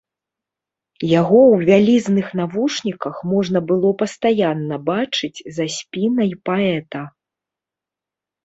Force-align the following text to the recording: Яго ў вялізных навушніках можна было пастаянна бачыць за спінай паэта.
Яго 1.19 1.41
ў 1.53 1.57
вялізных 1.69 2.27
навушніках 2.39 3.15
можна 3.33 3.59
было 3.73 3.89
пастаянна 4.01 4.75
бачыць 4.89 5.43
за 5.59 5.65
спінай 5.77 6.31
паэта. 6.49 7.01